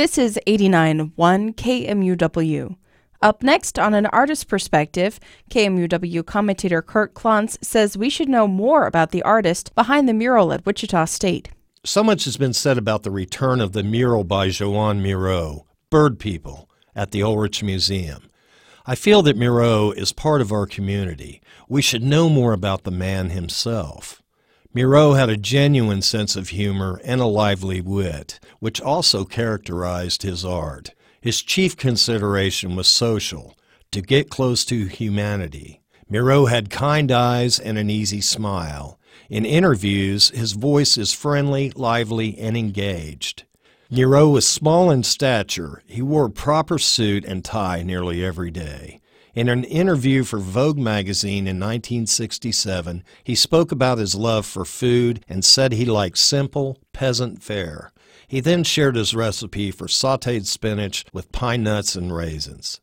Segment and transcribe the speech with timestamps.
[0.00, 2.74] This is 89.1 KMUW.
[3.20, 8.86] Up next, on an artist perspective, KMUW commentator Kurt Klontz says we should know more
[8.86, 11.50] about the artist behind the mural at Wichita State.
[11.84, 16.18] So much has been said about the return of the mural by Joan Miro, Bird
[16.18, 18.30] People, at the Ulrich Museum.
[18.86, 21.42] I feel that Miro is part of our community.
[21.68, 24.22] We should know more about the man himself.
[24.72, 30.44] Miro had a genuine sense of humor and a lively wit, which also characterized his
[30.44, 30.94] art.
[31.20, 33.56] His chief consideration was social,
[33.90, 35.80] to get close to humanity.
[36.08, 38.96] Miro had kind eyes and an easy smile.
[39.28, 43.42] In interviews, his voice is friendly, lively, and engaged.
[43.90, 45.82] Miro was small in stature.
[45.86, 49.00] He wore a proper suit and tie nearly every day.
[49.32, 55.24] In an interview for Vogue magazine in 1967, he spoke about his love for food
[55.28, 57.92] and said he liked simple, peasant fare.
[58.26, 62.80] He then shared his recipe for sauteed spinach with pine nuts and raisins.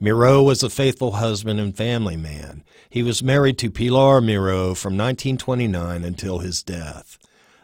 [0.00, 2.64] Miro was a faithful husband and family man.
[2.90, 7.16] He was married to Pilar Miro from 1929 until his death.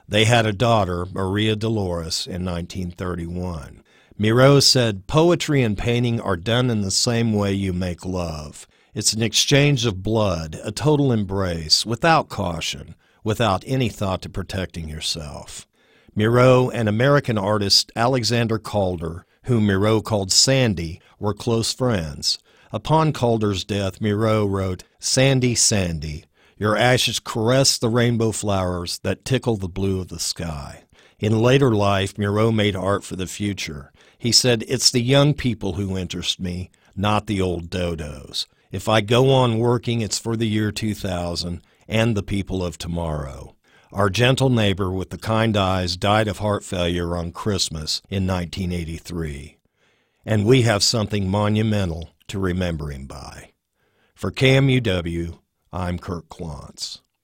[0.09, 3.82] They had a daughter, Maria Dolores, in 1931.
[4.23, 8.69] Miro said, Poetry and painting are done in the same way you make love.
[8.95, 14.89] It's an exchange of blood, a total embrace, without caution, without any thought to protecting
[14.89, 15.67] yourself.
[16.15, 22.39] Miro and American artist Alexander Calder, whom Miro called Sandy, were close friends.
[22.71, 29.57] Upon Calder's death, Miro wrote, Sandy, Sandy, your ashes caress the rainbow flowers that tickle
[29.57, 30.85] the blue of the sky.
[31.23, 33.93] In later life, Miro made art for the future.
[34.19, 38.47] He said, It's the young people who interest me, not the old dodos.
[38.73, 43.55] If I go on working, it's for the year 2000 and the people of tomorrow.
[43.93, 49.59] Our gentle neighbor with the kind eyes died of heart failure on Christmas in 1983.
[50.27, 53.53] And we have something monumental to remember him by.
[54.17, 55.39] For KMUW,
[55.73, 57.01] I'm Kurt Klontz.